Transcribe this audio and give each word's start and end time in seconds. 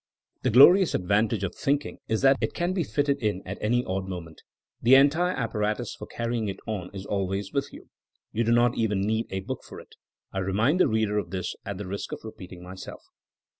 The 0.41 0.49
glorious 0.49 0.95
advantage 0.95 1.43
of 1.43 1.53
thinking 1.53 1.99
is 2.07 2.23
that 2.23 2.37
it 2.41 2.55
can 2.55 2.73
be 2.73 2.83
fitted 2.83 3.21
in 3.21 3.43
at 3.45 3.59
any 3.61 3.85
odd 3.85 4.07
mo 4.07 4.19
ment. 4.21 4.41
The 4.81 4.95
entire 4.95 5.33
apparatus 5.35 5.93
for 5.93 6.07
carrying 6.07 6.47
it 6.47 6.57
on 6.65 6.89
is 6.91 7.05
always 7.05 7.53
with 7.53 7.71
you. 7.71 7.87
You 8.31 8.43
do 8.43 8.51
not 8.51 8.75
even 8.75 9.01
need 9.01 9.27
a 9.29 9.41
book 9.41 9.61
for 9.63 9.79
it. 9.79 9.93
I 10.33 10.39
remind 10.39 10.79
the 10.79 10.87
reader 10.87 11.19
of 11.19 11.29
this 11.29 11.55
at 11.67 11.77
the 11.77 11.85
risk 11.85 12.11
of 12.13 12.21
repeating 12.23 12.63
myself. 12.63 13.03